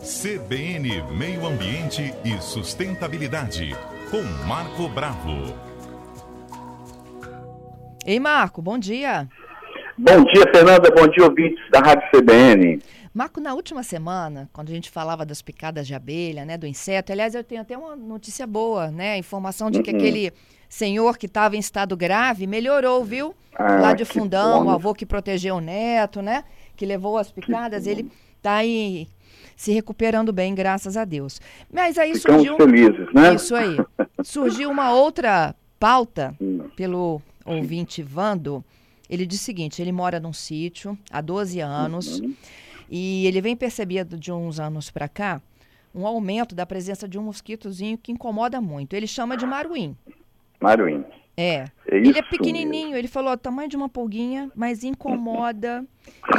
[0.00, 3.76] CBN Meio Ambiente e Sustentabilidade,
[4.10, 5.54] com Marco Bravo.
[8.06, 9.28] Ei, Marco, bom dia.
[9.98, 10.90] Bom dia, Fernanda.
[10.90, 12.82] Bom dia, ouvintes da Rádio CBN.
[13.12, 17.12] Marco, na última semana, quando a gente falava das picadas de abelha, né, do inseto,
[17.12, 19.96] aliás, eu tenho até uma notícia boa, né, a informação de que uhum.
[19.96, 20.32] aquele
[20.68, 23.34] senhor que estava em estado grave melhorou, viu?
[23.54, 24.70] Ah, Lá de Fundão, bom.
[24.70, 26.44] o avô que protegeu o neto, né,
[26.76, 28.10] que levou as picadas, ele
[28.46, 29.08] está aí
[29.56, 31.40] se recuperando bem, graças a Deus.
[31.72, 32.56] Mas aí Ficamos surgiu.
[32.56, 33.34] felizes, né?
[33.34, 33.76] Isso aí.
[34.22, 36.68] Surgiu uma outra pauta hum.
[36.76, 38.64] pelo ouvinte Vando.
[39.10, 42.34] Ele diz o seguinte: ele mora num sítio há 12 anos uhum.
[42.88, 45.40] e ele vem percebendo de uns anos para cá
[45.94, 48.92] um aumento da presença de um mosquitozinho que incomoda muito.
[48.92, 49.96] Ele chama de maruim.
[50.60, 51.02] Maruim.
[51.36, 51.64] É.
[51.86, 52.96] é ele é pequenininho, mesmo.
[52.96, 55.84] ele falou tamanho de uma pulguinha, mas incomoda.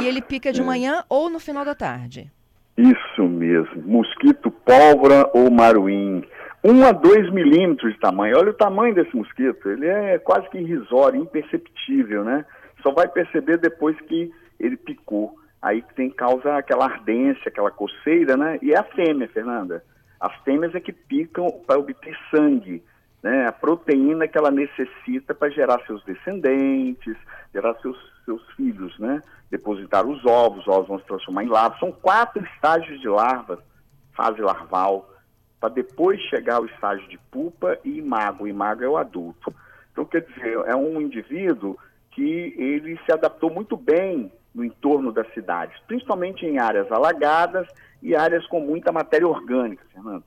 [0.00, 0.64] e ele pica de é.
[0.64, 2.30] manhã ou no final da tarde.
[2.76, 6.24] Isso mesmo, mosquito pólvora ou maruim.
[6.64, 8.36] 1 a 2 milímetros de tamanho.
[8.36, 12.44] Olha o tamanho desse mosquito, ele é quase que irrisório, imperceptível, né?
[12.82, 15.36] Só vai perceber depois que ele picou.
[15.60, 18.58] Aí que tem causa aquela ardência, aquela coceira, né?
[18.62, 19.82] E é a fêmea, Fernanda.
[20.20, 22.82] As fêmeas é que picam para obter sangue,
[23.22, 23.46] né?
[23.46, 27.16] A proteína que ela necessita para gerar seus descendentes,
[27.52, 29.22] gerar seus, seus filhos, né?
[29.50, 31.78] depositar os ovos, os ovos vão se transformar em larvas.
[31.78, 33.62] São quatro estágios de larva,
[34.14, 35.10] fase larval,
[35.60, 38.44] para depois chegar ao estágio de pupa e imago.
[38.44, 39.52] O imago é o adulto.
[39.92, 41.76] Então, quer dizer, é um indivíduo
[42.12, 47.68] que ele se adaptou muito bem no entorno das cidades, principalmente em áreas alagadas
[48.02, 50.24] e áreas com muita matéria orgânica, Fernando.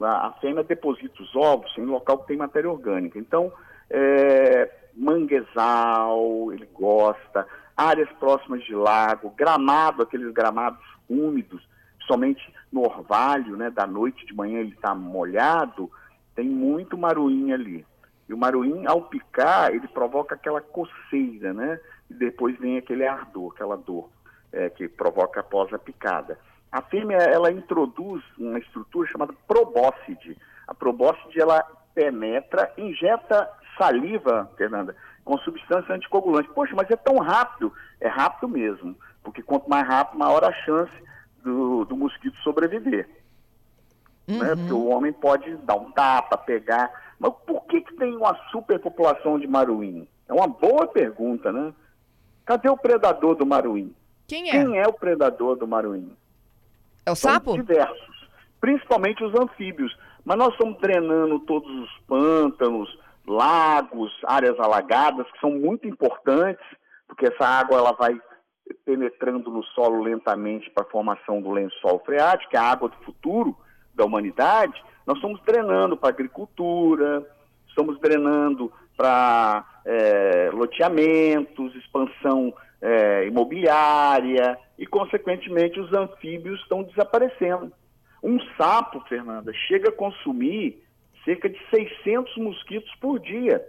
[0.00, 3.18] A fêmea deposita os ovos em local que tem matéria orgânica.
[3.18, 3.52] Então,
[3.90, 11.66] é, manguezal, ele gosta, áreas próximas de lago, gramado, aqueles gramados úmidos,
[12.06, 12.40] somente
[12.72, 15.90] no orvalho, né, da noite de manhã ele está molhado,
[16.34, 17.86] tem muito maruim ali.
[18.28, 21.80] E o maruim, ao picar, ele provoca aquela coceira, né?
[22.08, 24.08] E depois vem aquele ardor, aquela dor
[24.52, 26.38] é, que provoca após a picada.
[26.70, 30.36] A fêmea, ela introduz uma estrutura chamada probóscide.
[30.66, 31.62] A probóscide, ela
[31.94, 34.94] penetra, injeta saliva, Fernanda,
[35.24, 36.48] com substância anticoagulante.
[36.50, 37.72] Poxa, mas é tão rápido.
[38.00, 40.92] É rápido mesmo, porque quanto mais rápido, maior a chance
[41.42, 43.08] do, do mosquito sobreviver.
[44.26, 44.34] Né?
[44.34, 44.38] Uhum.
[44.38, 44.56] Né?
[44.56, 46.90] Porque o homem pode dar um tapa, pegar.
[47.18, 50.08] Mas por que, que tem uma superpopulação de maruim?
[50.28, 51.72] É uma boa pergunta, né?
[52.44, 53.94] Cadê o predador do maruim?
[54.26, 54.52] Quem é?
[54.52, 56.16] Quem é o predador do maruim?
[57.04, 57.54] É o São sapo?
[57.54, 58.28] Diversos,
[58.60, 59.96] principalmente os anfíbios.
[60.24, 62.88] Mas nós estamos drenando todos os pântanos,
[63.26, 66.64] lagos, áreas alagadas, que são muito importantes,
[67.06, 68.20] porque essa água ela vai
[68.84, 72.96] penetrando no solo lentamente para a formação do lençol freático, que é a água do
[73.04, 73.56] futuro
[73.94, 74.80] da humanidade.
[75.06, 77.26] Nós estamos drenando para a agricultura,
[77.66, 87.72] estamos drenando para é, loteamentos, expansão é, imobiliária e, consequentemente, os anfíbios estão desaparecendo.
[88.22, 90.82] Um sapo, Fernanda, chega a consumir
[91.24, 93.64] cerca de 600 mosquitos por dia.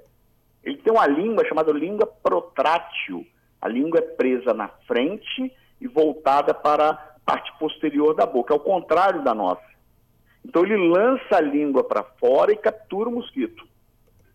[0.63, 3.25] Ele tem uma língua chamada língua protrátil.
[3.61, 6.95] A língua é presa na frente e voltada para a
[7.25, 9.71] parte posterior da boca, ao contrário da nossa.
[10.45, 13.67] Então ele lança a língua para fora e captura o mosquito.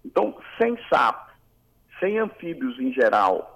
[0.05, 1.33] Então, sem sapo,
[1.99, 3.56] sem anfíbios em geral,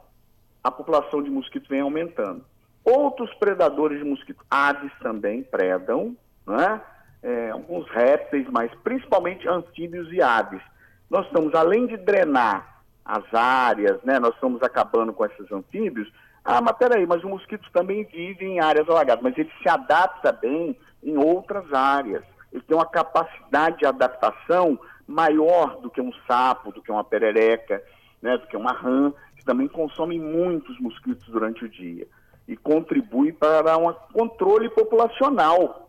[0.62, 2.44] a população de mosquitos vem aumentando.
[2.84, 6.16] Outros predadores de mosquito, aves também predam,
[6.46, 6.80] né?
[7.22, 10.62] é, alguns répteis, mas principalmente anfíbios e aves.
[11.08, 16.10] Nós estamos, além de drenar as áreas, né, nós estamos acabando com esses anfíbios.
[16.44, 20.32] Ah, mas peraí, mas o mosquito também vive em áreas alagadas, mas ele se adapta
[20.32, 22.22] bem em outras áreas.
[22.52, 27.82] Ele tem uma capacidade de adaptação maior do que um sapo, do que uma perereca,
[28.22, 32.06] né, que uma rã, que também consome muitos mosquitos durante o dia
[32.46, 35.88] e contribui para um controle populacional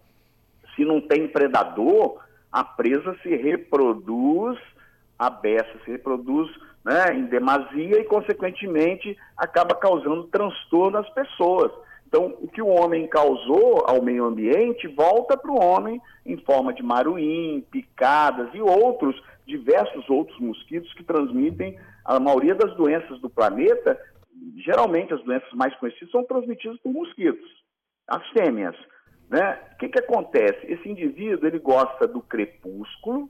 [0.75, 2.19] se não tem predador,
[2.51, 4.57] a presa se reproduz,
[5.17, 6.49] a beça se reproduz
[6.83, 11.71] né, em demasia e, consequentemente, acaba causando transtorno às pessoas.
[12.07, 16.73] Então, o que o homem causou ao meio ambiente volta para o homem em forma
[16.73, 23.29] de maruim, picadas e outros, diversos outros mosquitos que transmitem a maioria das doenças do
[23.29, 23.99] planeta.
[24.57, 27.49] Geralmente, as doenças mais conhecidas são transmitidas por mosquitos,
[28.07, 28.75] as fêmeas.
[29.29, 29.59] Né?
[29.73, 30.59] O que, que acontece?
[30.65, 33.29] Esse indivíduo ele gosta do crepúsculo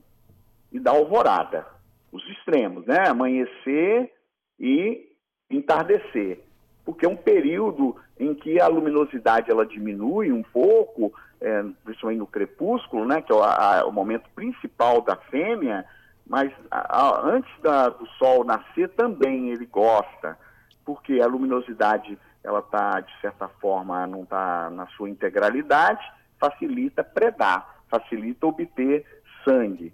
[0.72, 1.66] e da alvorada,
[2.10, 3.06] os extremos, né?
[3.06, 4.10] amanhecer
[4.58, 5.12] e
[5.50, 6.40] entardecer.
[6.84, 12.26] porque é um período em que a luminosidade ela diminui um pouco, é, principalmente no
[12.26, 15.84] crepúsculo, né, que é o, a, o momento principal da fêmea,
[16.26, 20.38] mas a, a, antes da, do sol nascer também ele gosta,
[20.84, 26.04] porque a luminosidade ela está, de certa forma, não está na sua integralidade,
[26.38, 29.04] facilita predar, facilita obter
[29.44, 29.92] sangue.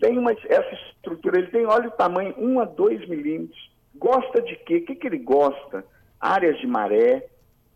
[0.00, 3.70] Tem uma, essa estrutura, ele tem, olha o tamanho, 1 a 2 milímetros.
[3.94, 4.76] Gosta de quê?
[4.76, 5.84] O que, que ele gosta?
[6.18, 7.28] Áreas de maré,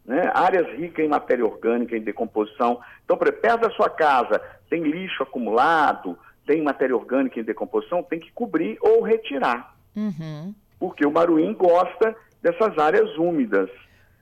[0.05, 0.31] né?
[0.35, 2.81] áreas ricas em matéria orgânica, em decomposição.
[3.05, 4.41] Então, perto da sua casa
[4.71, 9.77] tem lixo acumulado, tem matéria orgânica em decomposição, tem que cobrir ou retirar.
[9.95, 10.55] Uhum.
[10.79, 13.69] Porque o maruim gosta dessas áreas úmidas.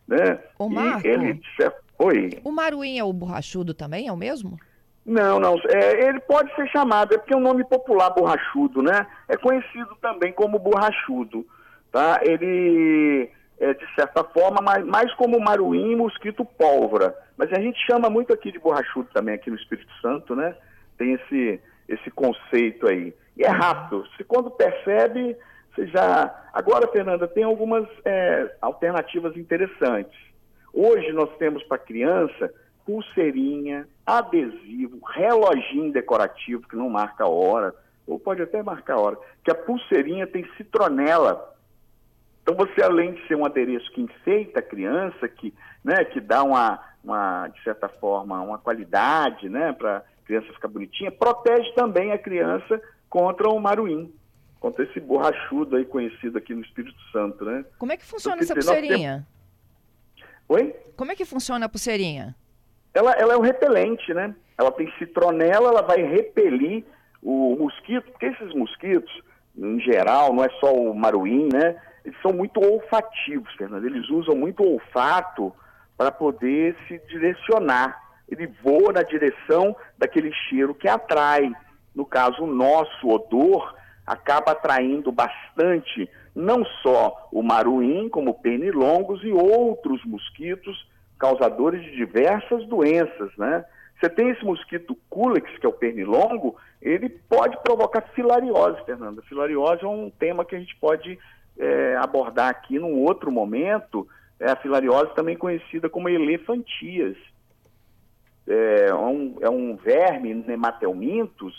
[0.09, 0.39] Né?
[0.59, 1.41] O Marco, ele,
[1.99, 2.41] Oi.
[2.43, 4.59] O maruim é o borrachudo também, é o mesmo?
[5.05, 5.57] Não, não.
[5.69, 9.07] É, ele pode ser chamado, é porque é um nome popular borrachudo, né?
[9.29, 11.47] É conhecido também como borrachudo,
[11.93, 12.21] tá?
[12.23, 17.15] Ele é, de certa forma, mais, mais como maruim e mosquito pólvora.
[17.37, 20.57] Mas a gente chama muito aqui de borrachudo também, aqui no Espírito Santo, né?
[20.97, 21.61] Tem esse, esse
[22.55, 23.15] conceito aí.
[23.37, 24.07] E é rápido.
[24.17, 25.37] Se quando percebe,
[25.75, 26.33] você já.
[26.53, 30.19] Agora, Fernanda, tem algumas é, alternativas interessantes.
[30.73, 32.53] Hoje nós temos para criança
[32.87, 37.75] pulseirinha, adesivo, reloginho decorativo que não marca a hora,
[38.07, 41.55] ou pode até marcar a hora, que a pulseirinha tem citronela.
[42.43, 46.43] Então você, além de ser um adereço que enfeita a criança, que, né, que dá
[46.43, 52.11] uma, uma, de certa forma, uma qualidade né, para a criança ficar bonitinha, protege também
[52.11, 54.13] a criança contra o maruim,
[54.59, 57.65] contra esse borrachudo aí conhecido aqui no Espírito Santo, né?
[57.79, 59.27] Como é que funciona essa pulseirinha?
[60.49, 60.75] Oi?
[60.97, 62.35] Como é que funciona a pulseirinha?
[62.95, 64.35] ela, ela é um repelente, né?
[64.57, 66.85] Ela tem citronela, ela vai repelir
[67.21, 69.13] o mosquito, porque esses mosquitos,
[69.59, 71.77] em geral, não é só o maruim, né?
[72.05, 73.85] Eles são muito olfativos, Fernando.
[73.85, 75.53] Eles usam muito olfato
[75.97, 78.01] para poder se direcionar.
[78.29, 81.53] Ele voa na direção daquele cheiro que atrai.
[81.95, 83.75] No caso, o nosso odor
[84.07, 90.87] acaba atraindo bastante não só o maruim, como pernilongos e outros mosquitos
[91.19, 93.65] causadores de diversas doenças, né?
[93.99, 99.23] Você tem esse mosquito Culex, que é o pernilongo, ele pode provocar filariose, Fernanda.
[99.23, 101.19] Filariose é um tema que a gente pode
[101.57, 104.07] é, abordar aqui num outro momento.
[104.39, 107.17] É a filariose também conhecida como elefantias.
[108.47, 111.55] É um, é um verme nematelmintus,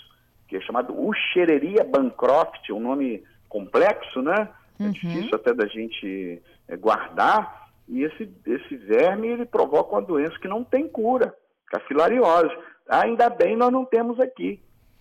[0.47, 4.49] que é chamado Uchereria bancroft, um nome complexo, né?
[4.79, 4.89] É uhum.
[4.89, 10.37] É difícil até da gente é, guardar, e esse, esse verme ele provoca uma doença
[10.39, 11.35] que não tem cura,
[11.69, 12.55] que é a filariose.
[12.89, 14.59] Ainda bem nós não temos aqui.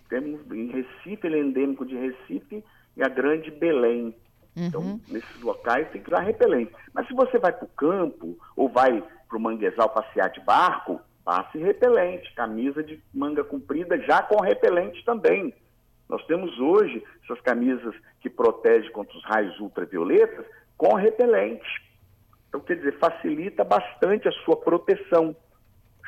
[0.09, 2.63] Temos em Recife, ele é endêmico de Recife
[2.95, 4.15] e a Grande Belém.
[4.55, 4.99] Então, uhum.
[5.03, 6.71] Então, nesses locais tem que usar repelente.
[6.93, 11.01] Mas se você vai para o campo ou vai para o manguezal passear de barco,
[11.25, 15.51] passe repelente, camisa de manga comprida já com repelente também.
[16.07, 20.45] Nós temos hoje essas camisas que protegem contra os raios ultravioletas
[20.77, 21.83] com repelente.
[22.47, 25.35] Então, quer dizer, facilita bastante a sua proteção.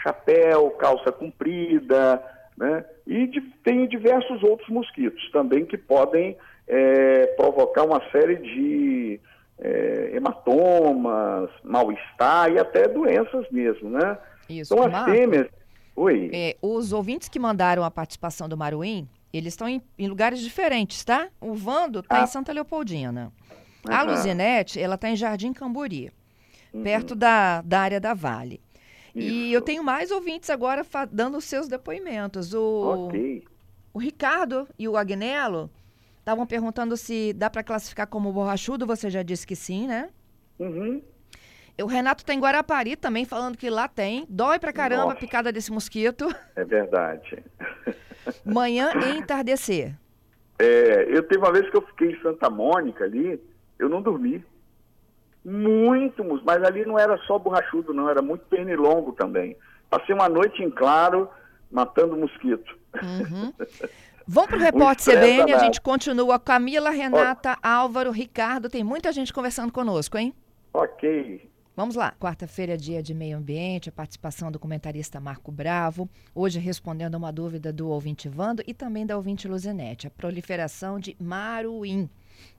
[0.04, 2.24] Chapéu, calça comprida,
[2.56, 2.86] né?
[3.08, 6.38] E de, tem diversos outros mosquitos também que podem
[6.68, 9.20] é, provocar uma série de
[9.58, 14.18] é, hematomas, mal-estar e até doenças mesmo, né?
[14.50, 15.48] Isso, então, as fêmeas...
[15.96, 16.30] Oi.
[16.32, 21.04] É, os ouvintes que mandaram a participação do Maruim, eles estão em, em lugares diferentes,
[21.04, 21.30] tá?
[21.42, 22.24] O Vando está ah.
[22.24, 23.34] em Santa Leopoldina.
[23.84, 26.12] A Luzinete, ela está em Jardim Camburi
[26.74, 26.84] uhum.
[26.84, 28.62] perto da, da área da Vale.
[29.16, 29.28] Isso.
[29.28, 32.54] E eu tenho mais ouvintes agora dando os seus depoimentos.
[32.54, 33.44] O, okay.
[33.94, 35.72] o Ricardo e o Agnello
[36.20, 40.10] estavam perguntando se dá para classificar como borrachudo, você já disse que sim, né?
[40.60, 41.02] Uhum.
[41.82, 44.26] O Renato tem Guarapari também falando que lá tem.
[44.30, 45.18] Dói pra caramba Nossa.
[45.18, 46.28] a picada desse mosquito.
[46.56, 47.44] É verdade.
[48.44, 49.96] Manhã e entardecer.
[50.60, 53.40] É, eu teve uma vez que eu fiquei em Santa Mônica ali,
[53.78, 54.44] eu não dormi
[55.46, 59.56] muito, mas ali não era só borrachudo, não, era muito pernilongo também.
[59.90, 61.30] Passei uma noite em claro,
[61.72, 62.78] matando mosquito.
[63.02, 63.54] Uhum.
[64.28, 66.38] Vamos para o Repórter CBN, a gente continua.
[66.38, 70.34] Camila, Renata, Álvaro, Ricardo, tem muita gente conversando conosco, hein?
[70.74, 71.50] Ok.
[71.78, 72.12] Vamos lá.
[72.20, 76.10] Quarta-feira, é dia de meio ambiente, a participação do comentarista Marco Bravo.
[76.34, 80.08] Hoje respondendo a uma dúvida do ouvinte Vando e também da ouvinte Luzenete.
[80.08, 82.10] A proliferação de maruim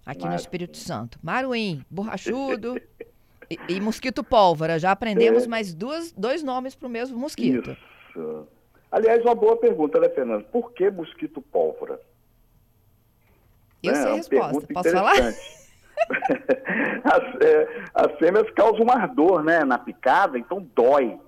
[0.07, 1.19] aqui no Espírito Santo.
[1.21, 2.81] Maruim, borrachudo
[3.51, 4.79] e, e, mosquito pólvora.
[4.79, 5.49] Já aprendemos é.
[5.49, 7.77] mais duas, dois nomes para o mesmo mosquito.
[8.11, 8.47] Isso.
[8.89, 10.45] Aliás, uma boa pergunta, né, Fernando?
[10.45, 12.01] Por que mosquito pólvora?
[13.83, 14.01] Eu né?
[14.01, 14.73] sei a resposta.
[14.73, 15.35] Posso falar?
[17.05, 21.19] as, é, as fêmeas causam um ardor né, na picada, então dói.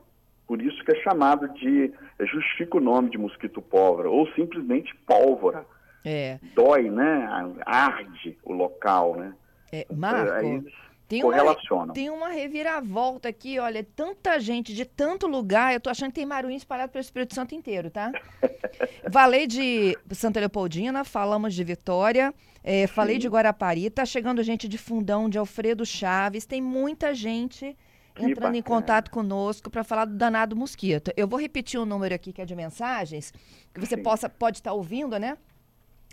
[0.47, 5.65] Por isso que é chamado de, justifica o nome de mosquito pólvora, ou simplesmente pólvora.
[6.05, 6.39] É.
[6.55, 7.29] Dói, né?
[7.65, 9.33] Arde o local, né?
[9.73, 10.65] É, Marco, Aí,
[11.11, 16.11] tem uma, tem uma reviravolta aqui, olha, tanta gente de tanto lugar, eu tô achando
[16.11, 18.13] que tem Maruim espalhado pelo Espírito Santo inteiro, tá?
[19.13, 24.79] falei de Santa Leopoldina, falamos de Vitória, é, falei de Guarapari, tá chegando gente de
[24.79, 27.77] Fundão, de Alfredo Chaves, tem muita gente
[28.17, 31.11] entrando em contato conosco para falar do danado mosquito.
[31.17, 33.33] Eu vou repetir o um número aqui que é de mensagens,
[33.75, 35.37] que você possa, pode estar tá ouvindo, né?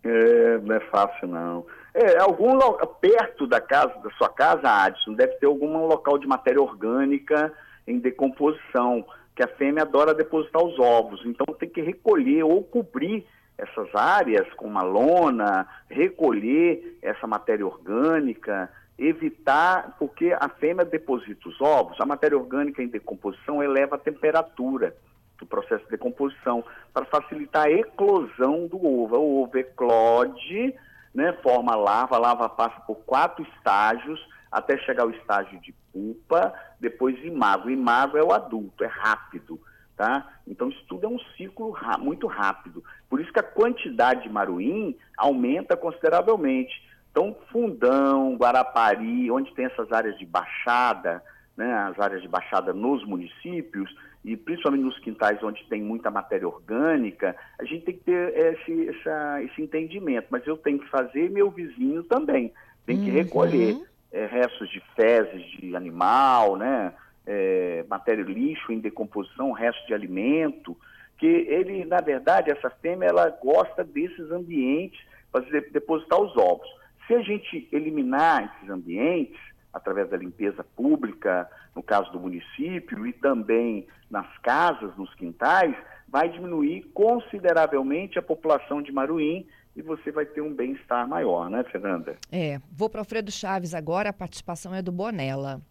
[0.03, 1.65] É, não é fácil, não.
[1.93, 2.57] É, algum
[3.01, 7.51] perto da casa, da sua casa, Adson, deve ter algum local de matéria orgânica
[7.85, 9.05] em decomposição,
[9.35, 11.21] que a fêmea adora depositar os ovos.
[11.25, 13.25] Então tem que recolher ou cobrir
[13.57, 21.59] essas áreas com uma lona, recolher essa matéria orgânica, evitar, porque a fêmea deposita os
[21.59, 24.95] ovos, a matéria orgânica em decomposição eleva a temperatura
[25.37, 29.17] do processo de decomposição para facilitar a eclosão do ovo.
[29.17, 30.73] O ovo eclode
[31.13, 34.19] né, forma larva, a larva passa por quatro estágios
[34.51, 37.69] até chegar ao estágio de pupa, depois imago.
[37.69, 39.59] Imago é o adulto, é rápido,
[39.95, 40.27] tá?
[40.47, 42.83] Então isso tudo é um ciclo muito rápido.
[43.09, 46.89] Por isso que a quantidade de maruim aumenta consideravelmente.
[47.11, 51.21] Então, Fundão, Guarapari, onde tem essas áreas de baixada,
[51.57, 56.47] né, as áreas de baixada nos municípios, e principalmente nos quintais onde tem muita matéria
[56.47, 60.27] orgânica, a gente tem que ter esse, essa, esse entendimento.
[60.29, 62.53] Mas eu tenho que fazer meu vizinho também.
[62.85, 63.15] Tem que uhum.
[63.15, 66.93] recolher é, restos de fezes de animal, né?
[67.25, 70.75] É, matéria lixo em decomposição, restos de alimento,
[71.17, 74.99] que ele, na verdade, essa fêmea, ela gosta desses ambientes
[75.31, 76.67] para depositar os ovos.
[77.07, 79.39] Se a gente eliminar esses ambientes,
[79.73, 85.75] através da limpeza pública, no caso do município, e também nas casas, nos quintais,
[86.07, 91.63] vai diminuir consideravelmente a população de Maruim e você vai ter um bem-estar maior, né,
[91.63, 92.17] Fernanda?
[92.31, 95.61] É, vou para Alfredo Chaves agora, a participação é do Bonella.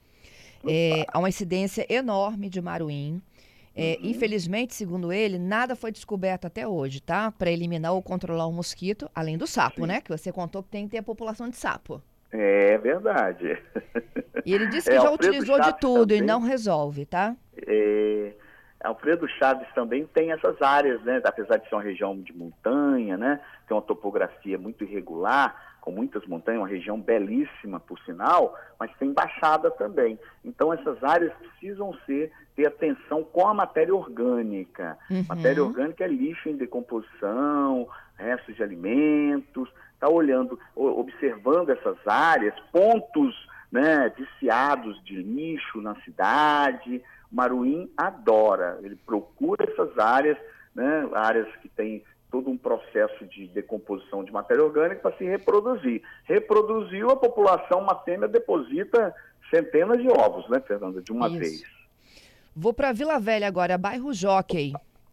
[0.66, 3.20] É, há uma incidência enorme de Maruim.
[3.74, 4.10] É, uhum.
[4.10, 7.30] Infelizmente, segundo ele, nada foi descoberto até hoje, tá?
[7.30, 9.86] Para eliminar ou controlar o mosquito, além do sapo, Sim.
[9.86, 10.00] né?
[10.00, 12.02] Que você contou que tem que ter a população de sapo.
[12.32, 13.58] É verdade.
[14.44, 17.04] E ele disse que é, já Alfredo utilizou Chaves de tudo também, e não resolve,
[17.04, 17.34] tá?
[17.66, 18.32] É,
[18.82, 21.20] Alfredo Chaves também tem essas áreas, né?
[21.24, 23.40] Apesar de ser uma região de montanha, né?
[23.66, 29.12] Tem uma topografia muito irregular, com muitas montanhas, uma região belíssima, por sinal, mas tem
[29.12, 30.18] baixada também.
[30.44, 34.98] Então essas áreas precisam ser ter atenção com a matéria orgânica.
[35.10, 35.24] Uhum.
[35.28, 39.68] Matéria orgânica é lixo em decomposição, restos de alimentos,
[40.00, 43.34] está olhando, observando essas áreas, pontos
[43.70, 47.02] né, viciados de lixo na cidade.
[47.30, 50.38] Maruim adora, ele procura essas áreas,
[50.74, 56.02] né, áreas que têm todo um processo de decomposição de matéria orgânica para se reproduzir.
[56.24, 59.14] Reproduziu, a população, uma fêmea deposita
[59.50, 61.38] centenas de ovos, né, Fernanda, de uma Isso.
[61.38, 61.62] vez.
[62.56, 64.72] Vou para Vila Velha agora, bairro Jockey.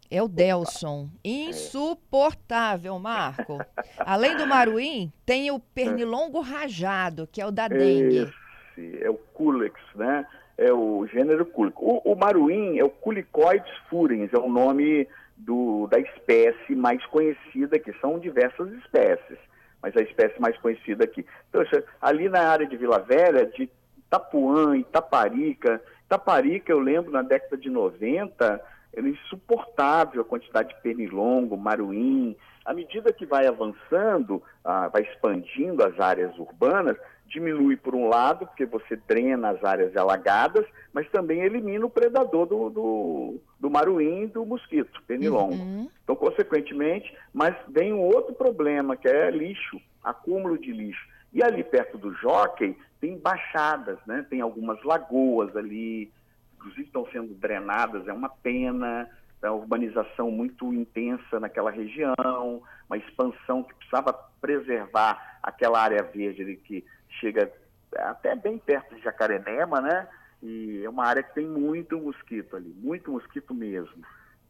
[0.09, 1.09] É o Delson.
[1.23, 3.59] Insuportável, Marco.
[3.99, 8.31] Além do maruim, tem o pernilongo rajado, que é o da dengue.
[8.77, 10.25] Esse é o Culex, né?
[10.57, 11.75] É o gênero Culex.
[11.79, 17.77] O, o maruim é o Culicoides furens, é o nome do, da espécie mais conhecida,
[17.77, 19.37] que são diversas espécies,
[19.81, 21.25] mas a espécie mais conhecida aqui.
[21.49, 21.61] Então,
[22.01, 27.69] ali na área de Vila Velha, de Itapuã, Itaparica, Itaparica, eu lembro, na década de
[27.69, 28.61] 90,
[28.93, 32.35] era insuportável a quantidade de pernilongo, maruim.
[32.65, 38.45] À medida que vai avançando, ah, vai expandindo as áreas urbanas, diminui por um lado,
[38.45, 44.23] porque você drena as áreas alagadas, mas também elimina o predador do, do, do maruim
[44.23, 45.55] e do mosquito, pernilongo.
[45.55, 45.89] Uhum.
[46.03, 51.07] Então, consequentemente, mas vem um outro problema, que é lixo, acúmulo de lixo.
[51.33, 54.25] E ali perto do Jockey tem baixadas, né?
[54.29, 56.11] Tem algumas lagoas ali,
[56.57, 59.09] inclusive estão sendo drenadas, é uma pena,
[59.41, 66.83] a urbanização muito intensa naquela região, uma expansão que precisava preservar aquela área verde que
[67.19, 67.51] chega
[67.95, 70.07] até bem perto de Jacarenema, né?
[70.41, 74.03] E é uma área que tem muito mosquito ali, muito mosquito mesmo.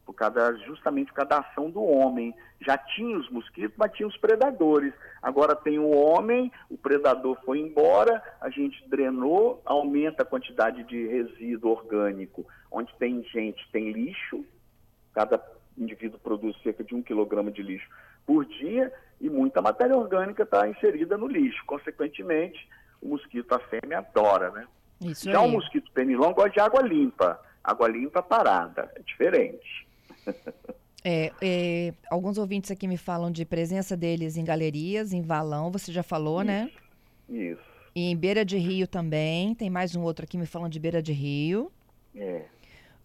[0.08, 2.34] Por causa, justamente por causa da ação do homem.
[2.62, 4.94] Já tinha os mosquitos, mas tinha os predadores.
[5.20, 11.06] Agora tem o homem, o predador foi embora, a gente drenou, aumenta a quantidade de
[11.06, 12.46] resíduo orgânico.
[12.72, 14.46] Onde tem gente, tem lixo,
[15.12, 15.38] cada
[15.76, 17.86] indivíduo produz cerca de um quilograma de lixo
[18.24, 21.62] por dia e muita matéria orgânica está inserida no lixo.
[21.66, 22.66] Consequentemente,
[23.02, 24.66] o mosquito, a fêmea, adora, né?
[25.02, 25.46] Isso Já aí.
[25.46, 27.38] o mosquito penilão gosta de água limpa.
[27.62, 29.86] Água limpa parada, é diferente.
[31.04, 35.92] É, é, alguns ouvintes aqui me falam de presença deles em galerias, em valão, você
[35.92, 36.68] já falou, né?
[36.68, 37.38] Isso, né?
[37.52, 37.68] Isso.
[37.94, 39.54] E em beira de rio também.
[39.54, 41.72] Tem mais um outro aqui me falando de beira de rio.
[42.14, 42.44] É.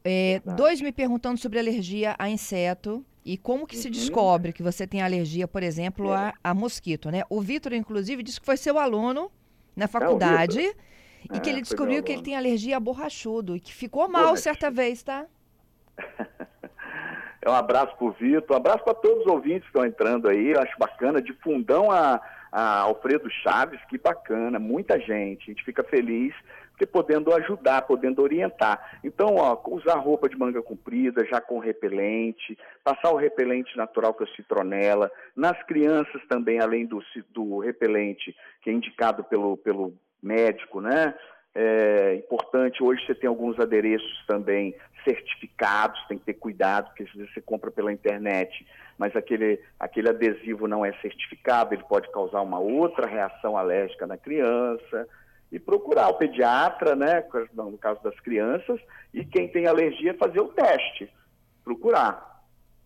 [0.04, 3.06] é dois me perguntando sobre alergia a inseto.
[3.26, 3.82] E como que uhum.
[3.82, 6.16] se descobre que você tem alergia, por exemplo, é.
[6.16, 7.24] a, a, mosquito, né?
[7.30, 9.32] O Vitor, inclusive, disse que foi seu aluno
[9.76, 10.76] na faculdade é,
[11.34, 14.70] e que ele descobriu que ele tem alergia a borrachudo e que ficou mal certa
[14.70, 15.26] vez, tá?
[17.46, 20.30] É um abraço para o Vitor, um abraço para todos os ouvintes que estão entrando
[20.30, 22.22] aí, eu acho bacana, de fundão a,
[22.52, 26.34] a Alfredo Chaves, que bacana, muita gente, a gente fica feliz
[26.74, 29.00] porque podendo ajudar, podendo orientar.
[29.04, 34.24] Então, ó, usar roupa de manga comprida, já com repelente, passar o repelente natural que
[34.24, 35.12] é citronela.
[35.36, 41.14] Nas crianças também, além do, do repelente que é indicado pelo, pelo médico, né?
[41.56, 47.26] É importante, hoje você tem alguns adereços também certificados, tem que ter cuidado, porque se
[47.26, 48.66] você compra pela internet,
[48.98, 54.18] mas aquele, aquele adesivo não é certificado, ele pode causar uma outra reação alérgica na
[54.18, 55.08] criança
[55.52, 58.80] e procurar o pediatra, né, no caso das crianças,
[59.14, 61.08] e quem tem alergia fazer o teste,
[61.64, 62.34] procurar.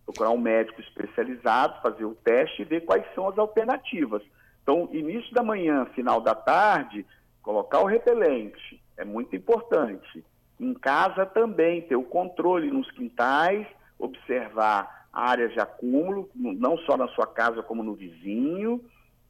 [0.04, 4.22] Procurar um médico especializado, fazer o teste e ver quais são as alternativas.
[4.62, 7.06] Então, início da manhã, final da tarde,
[7.48, 10.22] colocar o repelente é muito importante.
[10.60, 13.66] Em casa também, ter o controle nos quintais,
[13.98, 18.84] observar áreas de acúmulo, não só na sua casa como no vizinho,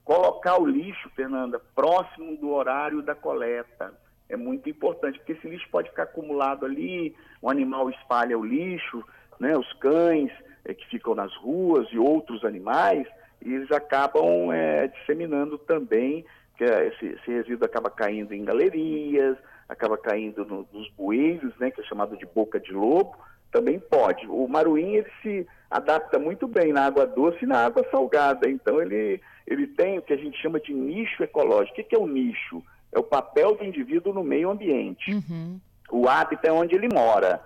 [0.09, 3.93] Colocar o lixo, Fernanda, próximo do horário da coleta
[4.27, 9.05] é muito importante, porque esse lixo pode ficar acumulado ali, o animal espalha o lixo,
[9.39, 10.33] né, os cães
[10.65, 13.07] é, que ficam nas ruas e outros animais,
[13.45, 16.25] e eles acabam é, disseminando também,
[16.59, 21.81] que esse, esse, resíduo acaba caindo em galerias, acaba caindo no, nos bueiros, né, que
[21.81, 23.17] é chamado de boca de lobo,
[23.53, 24.27] também pode.
[24.27, 28.83] O maruim ele se adapta muito bem na água doce e na água salgada, então
[28.83, 31.81] ele ele tem o que a gente chama de nicho ecológico.
[31.81, 32.63] O que é o nicho?
[32.93, 35.11] É o papel do indivíduo no meio ambiente.
[35.11, 35.59] Uhum.
[35.91, 37.41] O hábito é onde ele mora.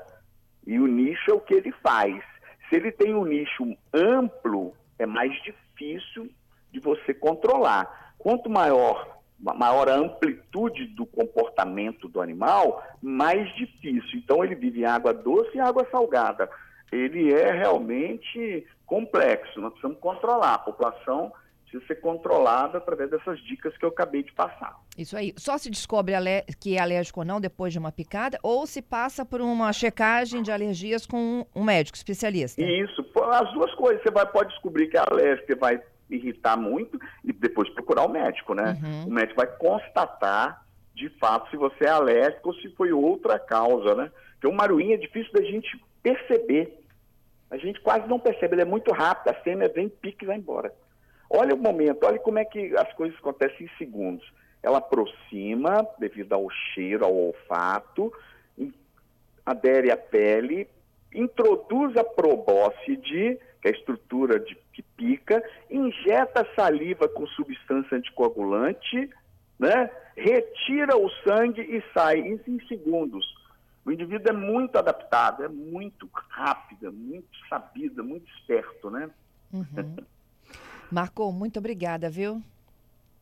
[0.67, 2.21] E o nicho é o que ele faz.
[2.69, 6.29] Se ele tem um nicho amplo, é mais difícil
[6.73, 8.12] de você controlar.
[8.23, 14.19] Quanto maior, maior a amplitude do comportamento do animal, mais difícil.
[14.19, 16.49] Então ele vive em água doce e água salgada.
[16.93, 19.61] Ele é realmente complexo.
[19.61, 20.55] Nós precisamos controlar.
[20.55, 21.33] A população
[21.63, 24.77] precisa ser controlada através dessas dicas que eu acabei de passar.
[24.97, 25.35] Isso aí.
[25.37, 26.15] Só se descobre
[26.61, 30.43] que é alérgico ou não depois de uma picada ou se passa por uma checagem
[30.43, 32.63] de alergias com um médico especialista?
[32.63, 33.05] Isso.
[33.33, 34.03] As duas coisas.
[34.03, 35.81] Você vai, pode descobrir que é alérgico, vai
[36.15, 38.79] irritar muito e depois procurar o médico, né?
[38.83, 39.07] Uhum.
[39.07, 43.95] O médico vai constatar de fato se você é alérgico ou se foi outra causa,
[43.95, 44.11] né?
[44.33, 46.79] Porque o maruim é difícil da gente perceber.
[47.51, 50.37] A gente quase não percebe, ele é muito rápido, a fêmea vem, pica e vai
[50.37, 50.73] embora.
[51.29, 54.31] Olha o momento, olha como é que as coisas acontecem em segundos.
[54.63, 58.13] Ela aproxima, devido ao cheiro, ao olfato,
[59.45, 60.69] adere à pele,
[61.15, 69.11] introduz a probóscide, que é a estrutura de, que pica, injeta saliva com substância anticoagulante,
[69.59, 69.91] né?
[70.17, 73.25] retira o sangue e sai em, em segundos.
[73.85, 79.11] O indivíduo é muito adaptado, é muito rápido, é muito sabido, é muito esperto, né?
[79.53, 79.97] Uhum.
[80.91, 82.41] Marcou, muito obrigada, viu?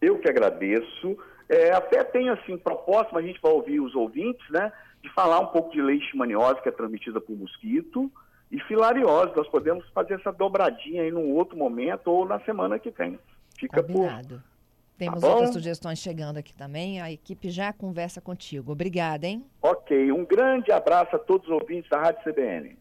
[0.01, 1.17] Eu que agradeço.
[1.49, 4.71] É, até tem, assim, proposta, mas a gente vai ouvir os ouvintes, né?
[5.03, 8.13] De falar um pouco de leishmaniose, que é transmitida por mosquito,
[8.51, 9.35] e filariose.
[9.37, 13.19] Nós podemos fazer essa dobradinha aí num outro momento ou na semana que vem.
[13.59, 14.37] Fica Combinado.
[14.37, 14.51] por...
[14.99, 17.01] Temos tá outras sugestões chegando aqui também.
[17.01, 18.73] A equipe já conversa contigo.
[18.73, 19.43] Obrigada, hein?
[19.63, 20.13] Ok.
[20.13, 22.77] Um grande abraço a todos os ouvintes da Rádio CBN.